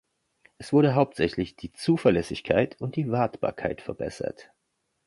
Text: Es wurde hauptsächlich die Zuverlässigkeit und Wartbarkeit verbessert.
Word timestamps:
Es 0.57 0.73
wurde 0.73 0.95
hauptsächlich 0.95 1.57
die 1.57 1.73
Zuverlässigkeit 1.73 2.75
und 2.81 2.97
Wartbarkeit 2.97 3.81
verbessert. 3.83 4.49